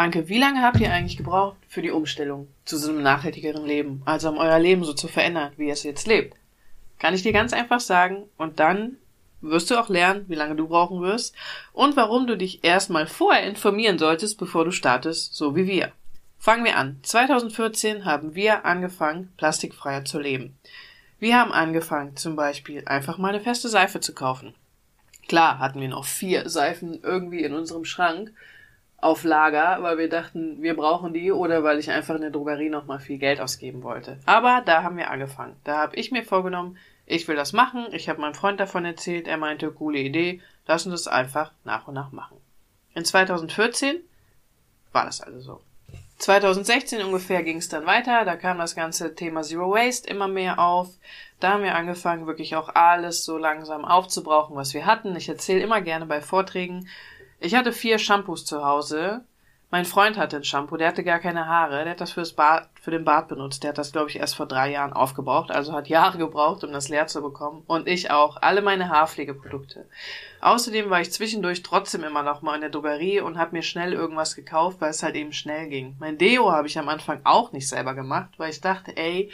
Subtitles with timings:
[0.00, 4.00] Anke, wie lange habt ihr eigentlich gebraucht für die Umstellung zu so einem nachhaltigeren Leben?
[4.06, 6.34] Also um euer Leben so zu verändern, wie ihr es jetzt lebt?
[6.98, 8.24] Kann ich dir ganz einfach sagen.
[8.38, 8.96] Und dann
[9.42, 11.34] wirst du auch lernen, wie lange du brauchen wirst
[11.74, 15.92] und warum du dich erstmal vorher informieren solltest, bevor du startest, so wie wir.
[16.38, 16.98] Fangen wir an.
[17.02, 20.58] 2014 haben wir angefangen, plastikfreier zu leben.
[21.18, 24.54] Wir haben angefangen, zum Beispiel einfach mal eine feste Seife zu kaufen.
[25.28, 28.32] Klar hatten wir noch vier Seifen irgendwie in unserem Schrank
[29.00, 32.68] auf Lager, weil wir dachten, wir brauchen die oder weil ich einfach in der Drogerie
[32.68, 34.18] noch mal viel Geld ausgeben wollte.
[34.26, 35.56] Aber da haben wir angefangen.
[35.64, 36.76] Da habe ich mir vorgenommen,
[37.06, 37.86] ich will das machen.
[37.92, 39.26] Ich habe meinem Freund davon erzählt.
[39.26, 40.40] Er meinte, coole Idee.
[40.66, 42.36] Lass uns das einfach nach und nach machen.
[42.94, 44.00] In 2014
[44.92, 45.60] war das also so.
[46.18, 48.24] 2016 ungefähr ging es dann weiter.
[48.26, 50.88] Da kam das ganze Thema Zero Waste immer mehr auf.
[51.40, 55.16] Da haben wir angefangen, wirklich auch alles so langsam aufzubrauchen, was wir hatten.
[55.16, 56.86] Ich erzähle immer gerne bei Vorträgen.
[57.40, 59.24] Ich hatte vier Shampoos zu Hause
[59.72, 62.68] mein Freund hatte ein Shampoo, der hatte gar keine Haare, der hat das fürs Bart,
[62.82, 63.62] für den Bart benutzt.
[63.62, 66.72] Der hat das, glaube ich, erst vor drei Jahren aufgebraucht, also hat Jahre gebraucht, um
[66.72, 67.62] das leer zu bekommen.
[67.68, 69.86] Und ich auch, alle meine Haarpflegeprodukte.
[70.40, 73.92] Außerdem war ich zwischendurch trotzdem immer noch mal in der Drogerie und habe mir schnell
[73.92, 75.94] irgendwas gekauft, weil es halt eben schnell ging.
[76.00, 79.30] Mein Deo habe ich am Anfang auch nicht selber gemacht, weil ich dachte, ey,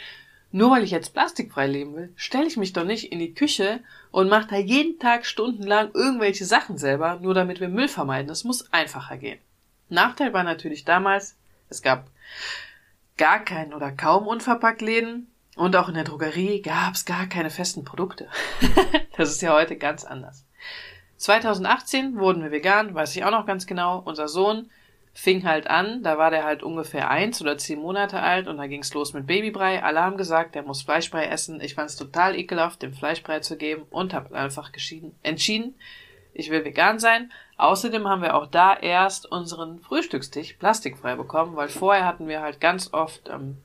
[0.57, 3.79] nur weil ich jetzt plastikfrei leben will, stelle ich mich doch nicht in die Küche
[4.09, 8.31] und mache da jeden Tag stundenlang irgendwelche Sachen selber, nur damit wir Müll vermeiden.
[8.31, 9.39] Es muss einfacher gehen.
[9.89, 11.37] Nachteil war natürlich damals,
[11.69, 12.07] es gab
[13.17, 17.83] gar keinen oder kaum Unverpacktläden und auch in der Drogerie gab es gar keine festen
[17.83, 18.27] Produkte.
[19.17, 20.43] das ist ja heute ganz anders.
[21.17, 24.01] 2018 wurden wir vegan, weiß ich auch noch ganz genau.
[24.03, 24.71] Unser Sohn
[25.17, 28.67] fing halt an, da war der halt ungefähr eins oder zehn Monate alt und da
[28.67, 29.81] ging's los mit Babybrei.
[29.81, 31.59] Alle haben gesagt, der muss Fleischbrei essen.
[31.59, 34.71] Ich fand es total ekelhaft, dem Fleischbrei zu geben und habe einfach
[35.23, 35.73] entschieden,
[36.35, 37.31] ich will vegan sein.
[37.57, 42.61] Außerdem haben wir auch da erst unseren Frühstückstisch plastikfrei bekommen, weil vorher hatten wir halt
[42.61, 43.57] ganz oft ähm,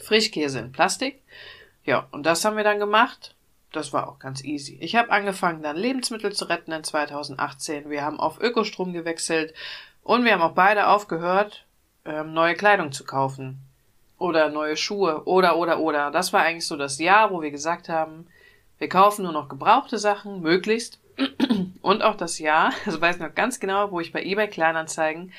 [0.00, 1.22] Frischkäse in Plastik.
[1.84, 3.34] Ja, und das haben wir dann gemacht.
[3.72, 4.78] Das war auch ganz easy.
[4.80, 7.90] Ich habe angefangen, dann Lebensmittel zu retten in 2018.
[7.90, 9.52] Wir haben auf Ökostrom gewechselt
[10.02, 11.66] und wir haben auch beide aufgehört,
[12.04, 13.60] ähm, neue Kleidung zu kaufen.
[14.18, 15.24] Oder neue Schuhe.
[15.26, 16.10] Oder, oder, oder.
[16.10, 18.26] Das war eigentlich so das Jahr, wo wir gesagt haben,
[18.78, 21.00] wir kaufen nur noch gebrauchte Sachen, möglichst.
[21.82, 25.32] Und auch das Jahr, also weiß ich noch ganz genau, wo ich bei eBay Kleinanzeigen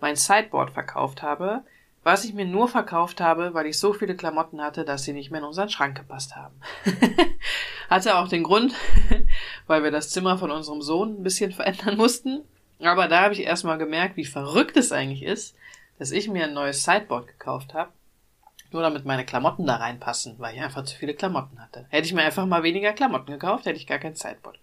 [0.00, 1.62] mein Sideboard verkauft habe,
[2.02, 5.30] was ich mir nur verkauft habe, weil ich so viele Klamotten hatte, dass sie nicht
[5.30, 6.54] mehr in unseren Schrank gepasst haben.
[7.90, 8.74] hatte auch den Grund,
[9.66, 12.44] weil wir das Zimmer von unserem Sohn ein bisschen verändern mussten.
[12.80, 15.56] Aber da habe ich erstmal gemerkt, wie verrückt es eigentlich ist,
[15.98, 17.92] dass ich mir ein neues Sideboard gekauft habe,
[18.70, 21.86] nur damit meine Klamotten da reinpassen, weil ich einfach zu viele Klamotten hatte.
[21.88, 24.58] Hätte ich mir einfach mal weniger Klamotten gekauft, hätte ich gar kein Sideboard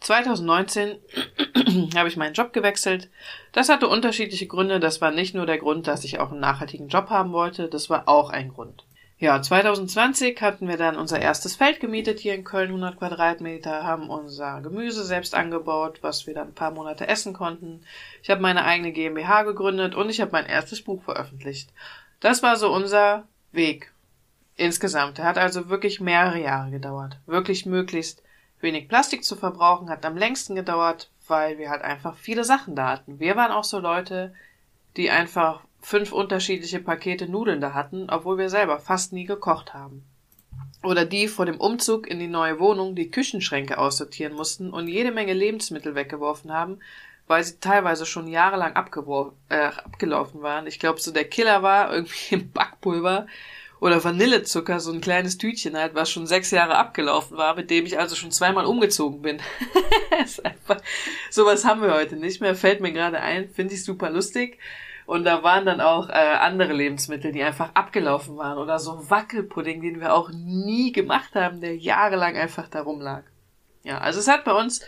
[0.00, 0.98] 2019
[1.96, 3.10] habe ich meinen Job gewechselt.
[3.52, 4.80] Das hatte unterschiedliche Gründe.
[4.80, 7.68] Das war nicht nur der Grund, dass ich auch einen nachhaltigen Job haben wollte.
[7.68, 8.84] Das war auch ein Grund.
[9.20, 14.10] Ja, 2020 hatten wir dann unser erstes Feld gemietet hier in Köln, 100 Quadratmeter, haben
[14.10, 17.82] unser Gemüse selbst angebaut, was wir dann ein paar Monate essen konnten.
[18.22, 21.72] Ich habe meine eigene GmbH gegründet und ich habe mein erstes Buch veröffentlicht.
[22.20, 23.92] Das war so unser Weg
[24.54, 25.18] insgesamt.
[25.18, 27.18] Er hat also wirklich mehrere Jahre gedauert.
[27.26, 28.22] Wirklich möglichst
[28.60, 32.90] wenig Plastik zu verbrauchen hat am längsten gedauert, weil wir halt einfach viele Sachen da
[32.90, 33.18] hatten.
[33.18, 34.32] Wir waren auch so Leute,
[34.96, 40.04] die einfach fünf unterschiedliche Pakete Nudeln da hatten, obwohl wir selber fast nie gekocht haben.
[40.82, 45.10] Oder die vor dem Umzug in die neue Wohnung die Küchenschränke aussortieren mussten und jede
[45.10, 46.78] Menge Lebensmittel weggeworfen haben,
[47.26, 50.66] weil sie teilweise schon jahrelang äh, abgelaufen waren.
[50.66, 53.26] Ich glaube, so der Killer war irgendwie im Backpulver
[53.80, 57.86] oder Vanillezucker, so ein kleines Tütchen halt, was schon sechs Jahre abgelaufen war, mit dem
[57.86, 59.40] ich also schon zweimal umgezogen bin.
[60.24, 60.80] ist einfach,
[61.30, 64.58] sowas haben wir heute nicht mehr, fällt mir gerade ein, finde ich super lustig.
[65.08, 68.58] Und da waren dann auch äh, andere Lebensmittel, die einfach abgelaufen waren.
[68.58, 73.22] Oder so Wackelpudding, den wir auch nie gemacht haben, der jahrelang einfach da rumlag.
[73.84, 74.82] Ja, also es hat bei uns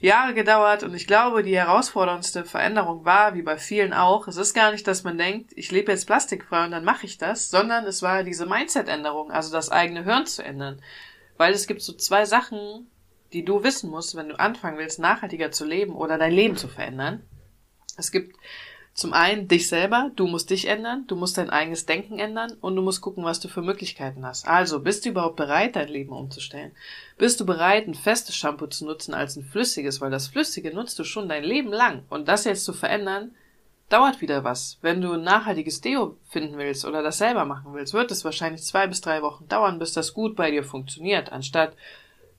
[0.00, 4.52] Jahre gedauert und ich glaube, die herausforderndste Veränderung war, wie bei vielen auch, es ist
[4.52, 7.84] gar nicht, dass man denkt, ich lebe jetzt plastikfrei und dann mache ich das, sondern
[7.84, 10.82] es war diese Mindset-Änderung, also das eigene Hören zu ändern.
[11.36, 12.90] Weil es gibt so zwei Sachen,
[13.32, 16.66] die du wissen musst, wenn du anfangen willst, nachhaltiger zu leben oder dein Leben zu
[16.66, 17.22] verändern.
[17.96, 18.34] Es gibt
[19.02, 22.76] zum einen dich selber, du musst dich ändern, du musst dein eigenes Denken ändern und
[22.76, 24.46] du musst gucken, was du für Möglichkeiten hast.
[24.46, 26.70] Also, bist du überhaupt bereit, dein Leben umzustellen?
[27.18, 30.98] Bist du bereit, ein festes Shampoo zu nutzen als ein flüssiges, weil das Flüssige nutzt
[31.00, 32.04] du schon dein Leben lang.
[32.10, 33.34] Und das jetzt zu verändern,
[33.88, 34.78] dauert wieder was.
[34.82, 38.62] Wenn du ein nachhaltiges Deo finden willst oder das selber machen willst, wird es wahrscheinlich
[38.62, 41.76] zwei bis drei Wochen dauern, bis das gut bei dir funktioniert, anstatt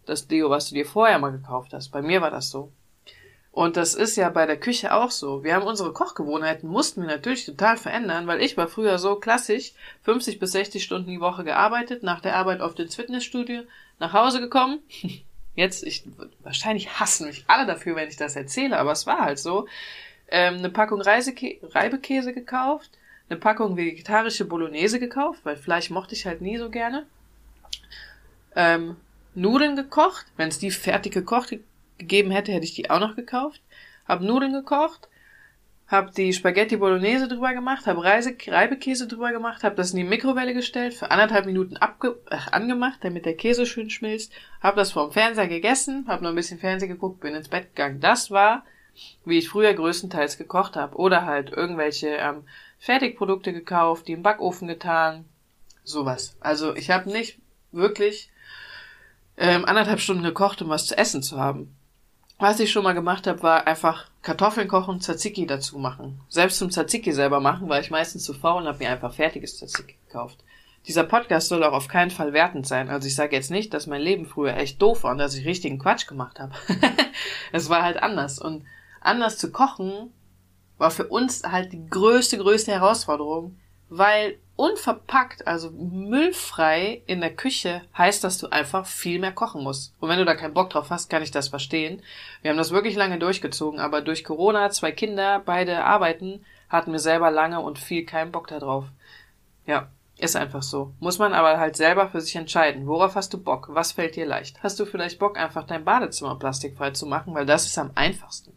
[0.06, 1.90] das Deo, was du dir vorher mal gekauft hast.
[1.90, 2.72] Bei mir war das so.
[3.54, 5.44] Und das ist ja bei der Küche auch so.
[5.44, 9.74] Wir haben unsere Kochgewohnheiten, mussten wir natürlich total verändern, weil ich war früher so klassisch
[10.02, 13.62] 50 bis 60 Stunden die Woche gearbeitet, nach der Arbeit auf ins Fitnessstudio,
[14.00, 14.80] nach Hause gekommen.
[15.56, 16.04] Jetzt, ich,
[16.40, 19.68] wahrscheinlich hassen mich alle dafür, wenn ich das erzähle, aber es war halt so.
[20.30, 22.90] Ähm, eine Packung Reisekä Reibekäse gekauft,
[23.30, 27.06] eine Packung vegetarische Bolognese gekauft, weil Fleisch mochte ich halt nie so gerne.
[28.56, 28.96] Ähm,
[29.36, 31.52] Nudeln gekocht, wenn es die fertig gekocht
[31.98, 33.62] gegeben hätte, hätte ich die auch noch gekauft.
[34.08, 35.08] Hab Nudeln gekocht,
[35.88, 40.04] hab die Spaghetti Bolognese drüber gemacht, hab Reise Reibekäse drüber gemacht, hab das in die
[40.04, 44.92] Mikrowelle gestellt, für anderthalb Minuten abge äh, angemacht, damit der Käse schön schmilzt, hab das
[44.92, 48.00] vorm Fernseher gegessen, hab noch ein bisschen Fernsehen geguckt, bin ins Bett gegangen.
[48.00, 48.66] Das war,
[49.26, 50.96] wie ich früher größtenteils gekocht habe.
[50.98, 52.44] Oder halt irgendwelche ähm,
[52.80, 55.26] Fertigprodukte gekauft, die im Backofen getan,
[55.84, 56.36] sowas.
[56.40, 57.40] Also ich habe nicht
[57.72, 58.30] wirklich
[59.38, 61.76] ähm, anderthalb Stunden gekocht, um was zu essen zu haben.
[62.40, 66.20] Was ich schon mal gemacht habe, war einfach Kartoffeln kochen, Tzatziki dazu machen.
[66.30, 69.58] Selbst zum Tzatziki selber machen, war ich meistens zu faul und habe mir einfach fertiges
[69.58, 70.44] Tzatziki gekauft.
[70.88, 72.90] Dieser Podcast soll auch auf keinen Fall wertend sein.
[72.90, 75.46] Also ich sage jetzt nicht, dass mein Leben früher echt doof war und dass ich
[75.46, 76.54] richtigen Quatsch gemacht habe.
[77.54, 78.40] es war halt anders.
[78.40, 78.66] Und
[79.00, 80.12] anders zu kochen
[80.78, 83.58] war für uns halt die größte, größte Herausforderung,
[83.90, 89.94] weil unverpackt, also müllfrei in der Küche heißt, dass du einfach viel mehr kochen musst.
[90.00, 92.02] Und wenn du da keinen Bock drauf hast, kann ich das verstehen.
[92.42, 97.00] Wir haben das wirklich lange durchgezogen, aber durch Corona, zwei Kinder, beide arbeiten, hatten wir
[97.00, 98.86] selber lange und viel keinen Bock darauf.
[99.66, 100.94] Ja, ist einfach so.
[101.00, 102.88] Muss man aber halt selber für sich entscheiden.
[102.88, 103.70] Worauf hast du Bock?
[103.72, 104.62] Was fällt dir leicht?
[104.62, 107.34] Hast du vielleicht Bock, einfach dein Badezimmer plastikfrei zu machen?
[107.34, 108.54] Weil das ist am einfachsten.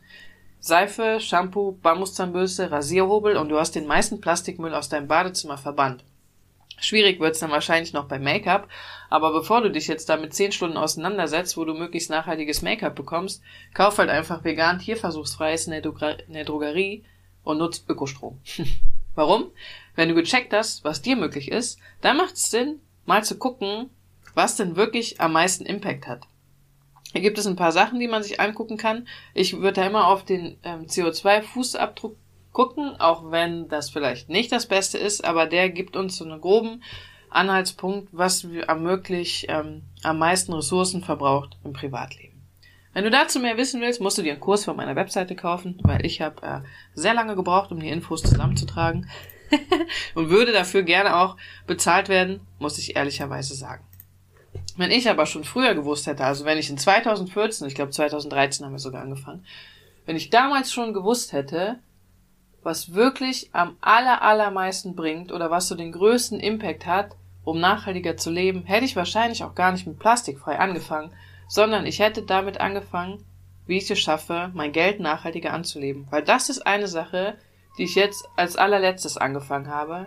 [0.66, 6.02] Seife, Shampoo, Bambuszahnbürste, Rasierhobel und du hast den meisten Plastikmüll aus deinem Badezimmer verbannt.
[6.78, 8.68] Schwierig wird's dann wahrscheinlich noch bei Make-up,
[9.08, 13.42] aber bevor du dich jetzt damit zehn Stunden auseinandersetzt, wo du möglichst nachhaltiges Make-up bekommst,
[13.72, 15.84] kauf halt einfach vegan tierversuchsfreies in der,
[16.26, 17.04] in der Drogerie
[17.44, 18.40] und nutz Ökostrom.
[19.14, 19.52] Warum?
[19.94, 23.88] Wenn du gecheckt hast, was dir möglich ist, dann macht es Sinn, mal zu gucken,
[24.34, 26.26] was denn wirklich am meisten Impact hat.
[27.16, 29.08] Hier gibt es ein paar Sachen, die man sich angucken kann.
[29.32, 32.14] Ich würde da immer auf den ähm, CO2-Fußabdruck
[32.52, 36.42] gucken, auch wenn das vielleicht nicht das Beste ist, aber der gibt uns so einen
[36.42, 36.82] groben
[37.30, 42.46] Anhaltspunkt, was am möglich ähm, am meisten Ressourcen verbraucht im Privatleben.
[42.92, 45.78] Wenn du dazu mehr wissen willst, musst du dir einen Kurs von meiner Webseite kaufen,
[45.84, 46.60] weil ich habe äh,
[46.92, 49.08] sehr lange gebraucht, um die Infos zusammenzutragen
[50.14, 53.85] und würde dafür gerne auch bezahlt werden, muss ich ehrlicherweise sagen.
[54.76, 58.64] Wenn ich aber schon früher gewusst hätte, also wenn ich in 2014, ich glaube 2013
[58.64, 59.44] haben wir sogar angefangen,
[60.04, 61.78] wenn ich damals schon gewusst hätte,
[62.62, 68.16] was wirklich am aller, allermeisten bringt oder was so den größten Impact hat, um nachhaltiger
[68.16, 71.12] zu leben, hätte ich wahrscheinlich auch gar nicht mit plastikfrei angefangen,
[71.48, 73.24] sondern ich hätte damit angefangen,
[73.66, 76.06] wie ich es schaffe, mein Geld nachhaltiger anzuleben.
[76.10, 77.38] Weil das ist eine Sache,
[77.78, 80.06] die ich jetzt als allerletztes angefangen habe.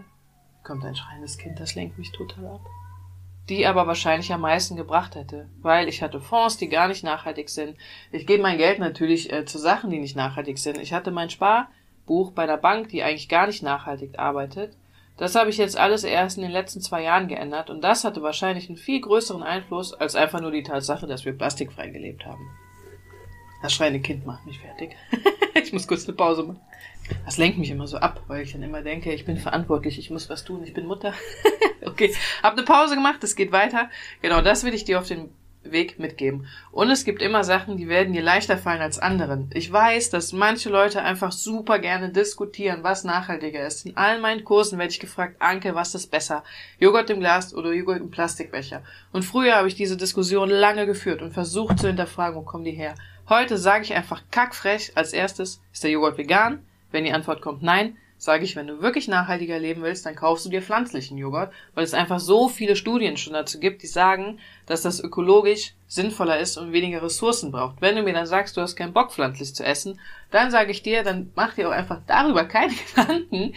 [0.63, 2.62] Kommt ein schreiendes Kind, das lenkt mich total ab
[3.50, 7.50] die aber wahrscheinlich am meisten gebracht hätte, weil ich hatte Fonds, die gar nicht nachhaltig
[7.50, 7.75] sind.
[8.12, 10.78] Ich gebe mein Geld natürlich äh, zu Sachen, die nicht nachhaltig sind.
[10.78, 14.78] Ich hatte mein Sparbuch bei der Bank, die eigentlich gar nicht nachhaltig arbeitet.
[15.18, 18.22] Das habe ich jetzt alles erst in den letzten zwei Jahren geändert und das hatte
[18.22, 22.50] wahrscheinlich einen viel größeren Einfluss als einfach nur die Tatsache, dass wir plastikfrei gelebt haben.
[23.62, 24.96] Das schreiende Kind macht mich fertig.
[25.62, 26.62] ich muss kurz eine Pause machen.
[27.26, 30.10] Das lenkt mich immer so ab, weil ich dann immer denke, ich bin verantwortlich, ich
[30.10, 31.13] muss was tun, ich bin Mutter.
[31.86, 32.13] okay,
[32.44, 33.89] hab eine Pause gemacht, es geht weiter.
[34.22, 35.30] Genau, das will ich dir auf den
[35.63, 36.48] Weg mitgeben.
[36.72, 39.50] Und es gibt immer Sachen, die werden dir leichter fallen als anderen.
[39.54, 43.86] Ich weiß, dass manche Leute einfach super gerne diskutieren, was nachhaltiger ist.
[43.86, 46.44] In allen meinen Kursen werde ich gefragt, Anke, was ist besser?
[46.80, 48.84] Joghurt im Glas oder Joghurt im Plastikbecher?
[49.12, 52.72] Und früher habe ich diese Diskussion lange geführt und versucht zu hinterfragen, wo kommen die
[52.72, 52.96] her?
[53.28, 56.66] Heute sage ich einfach kackfrech als erstes, ist der Joghurt vegan?
[56.91, 60.46] Wenn die Antwort kommt nein, sage ich, wenn du wirklich nachhaltiger leben willst, dann kaufst
[60.46, 64.39] du dir pflanzlichen Joghurt, weil es einfach so viele Studien schon dazu gibt, die sagen,
[64.65, 67.81] dass das ökologisch sinnvoller ist und weniger Ressourcen braucht.
[67.81, 70.00] Wenn du mir dann sagst, du hast keinen Bock pflanzlich zu essen,
[70.31, 73.53] dann sage ich dir, dann mach dir auch einfach darüber keine Gedanken,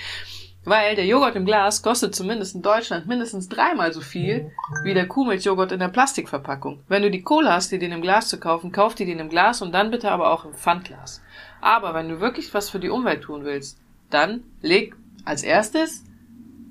[0.64, 4.52] weil der Joghurt im Glas kostet zumindest in Deutschland mindestens dreimal so viel
[4.84, 6.80] wie der Kuhmilchjoghurt in der Plastikverpackung.
[6.88, 9.28] Wenn du die Kohle hast, dir den im Glas zu kaufen, kauf dir den im
[9.28, 11.22] Glas und dann bitte aber auch im Pfandglas.
[11.60, 13.78] Aber wenn du wirklich was für die Umwelt tun willst,
[14.10, 16.04] dann leg als erstes,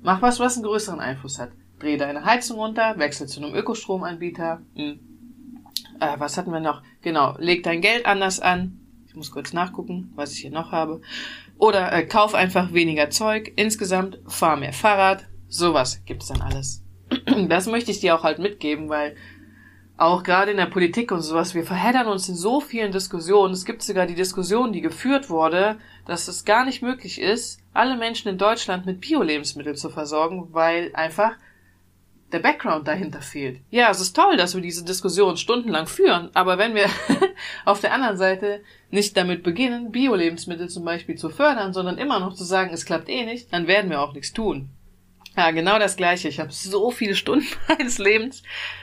[0.02, 1.50] mach was, was einen größeren Einfluss hat.
[1.78, 4.62] Dreh deine Heizung runter, wechsel zu einem Ökostromanbieter.
[4.76, 5.00] Hm.
[6.00, 6.82] Äh, was hatten wir noch?
[7.02, 8.78] Genau, leg dein Geld anders an.
[9.06, 11.02] Ich muss kurz nachgucken, was ich hier noch habe.
[11.62, 13.52] Oder äh, kauf einfach weniger Zeug.
[13.54, 15.26] Insgesamt fahr mehr Fahrrad.
[15.46, 16.82] Sowas gibt's dann alles.
[17.48, 19.14] Das möchte ich dir auch halt mitgeben, weil
[19.96, 23.54] auch gerade in der Politik und sowas, wir verheddern uns in so vielen Diskussionen.
[23.54, 27.96] Es gibt sogar die Diskussion, die geführt wurde, dass es gar nicht möglich ist, alle
[27.96, 31.36] Menschen in Deutschland mit Bio-Lebensmitteln zu versorgen, weil einfach
[32.32, 33.60] der Background dahinter fehlt.
[33.70, 36.86] Ja, es ist toll, dass wir diese Diskussion stundenlang führen, aber wenn wir
[37.64, 42.34] auf der anderen Seite nicht damit beginnen, Bio-Lebensmittel zum Beispiel zu fördern, sondern immer noch
[42.34, 44.70] zu sagen, es klappt eh nicht, dann werden wir auch nichts tun.
[45.36, 46.28] Ja, genau das Gleiche.
[46.28, 48.42] Ich habe so viele Stunden meines Lebens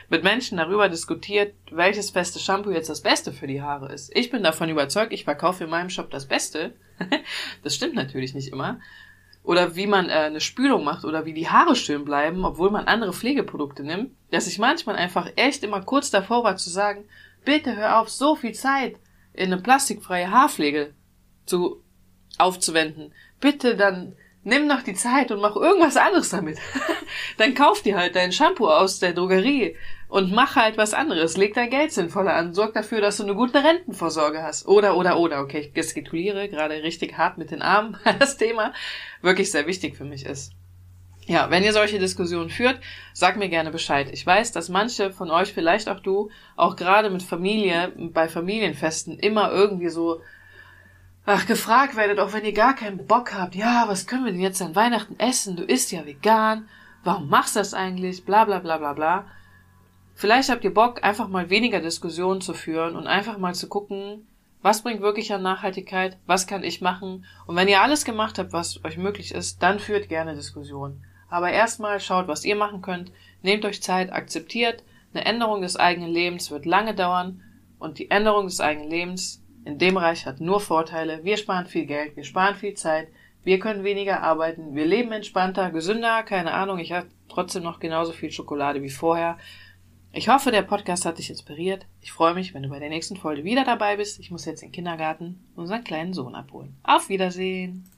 [0.10, 4.16] mit Menschen darüber diskutiert, welches feste Shampoo jetzt das Beste für die Haare ist.
[4.16, 6.74] Ich bin davon überzeugt, ich verkaufe in meinem Shop das Beste.
[7.64, 8.80] das stimmt natürlich nicht immer.
[9.44, 12.86] Oder wie man äh, eine Spülung macht oder wie die Haare schön bleiben, obwohl man
[12.86, 14.12] andere Pflegeprodukte nimmt.
[14.32, 17.06] Dass ich manchmal einfach echt immer kurz davor war zu sagen,
[17.46, 18.98] bitte hör auf, so viel Zeit
[19.34, 20.94] in eine plastikfreie Haarpflege
[21.46, 21.82] zu
[22.38, 23.14] aufzuwenden.
[23.40, 26.58] Bitte dann nimm noch die Zeit und mach irgendwas anderes damit.
[27.38, 29.76] dann kauf dir halt dein Shampoo aus der Drogerie
[30.10, 31.38] und mach halt was anderes.
[31.38, 32.54] Leg dein Geld sinnvoller an.
[32.54, 34.68] Sorg dafür, dass du eine gute Rentenvorsorge hast.
[34.68, 35.42] Oder, oder, oder.
[35.42, 38.74] Okay, ich gestikuliere gerade richtig hart mit den Armen, weil das Thema
[39.22, 40.52] wirklich sehr wichtig für mich ist.
[41.28, 42.80] Ja, wenn ihr solche Diskussionen führt,
[43.14, 44.10] sag mir gerne Bescheid.
[44.12, 49.20] Ich weiß, dass manche von euch, vielleicht auch du, auch gerade mit Familie, bei Familienfesten
[49.20, 50.22] immer irgendwie so
[51.28, 54.42] ach, gefragt werdet, auch wenn ihr gar keinen Bock habt, ja, was können wir denn
[54.42, 55.56] jetzt an Weihnachten essen?
[55.56, 56.68] Du isst ja vegan,
[57.04, 58.26] warum machst du das eigentlich?
[58.26, 59.26] Bla bla bla bla bla.
[60.20, 64.28] Vielleicht habt ihr Bock, einfach mal weniger Diskussionen zu führen und einfach mal zu gucken,
[64.62, 67.24] was bringt wirklich an Nachhaltigkeit, was kann ich machen.
[67.48, 71.06] Und wenn ihr alles gemacht habt, was euch möglich ist, dann führt gerne Diskussionen.
[71.30, 74.84] Aber erstmal schaut, was ihr machen könnt, nehmt euch Zeit, akzeptiert,
[75.14, 77.42] eine Änderung des eigenen Lebens wird lange dauern
[77.80, 81.24] und die Änderung des eigenen Lebens in dem Bereich hat nur Vorteile.
[81.24, 83.08] Wir sparen viel Geld, wir sparen viel Zeit,
[83.46, 88.12] wir können weniger arbeiten, wir leben entspannter, gesünder, keine Ahnung, ich habe trotzdem noch genauso
[88.12, 89.38] viel Schokolade wie vorher.
[90.12, 91.86] Ich hoffe, der Podcast hat dich inspiriert.
[92.02, 94.20] Ich freue mich, wenn du bei der nächsten Folge wieder dabei bist.
[94.20, 96.76] Ich muss jetzt in den Kindergarten unseren kleinen Sohn abholen.
[96.82, 97.90] Auf Wiedersehen!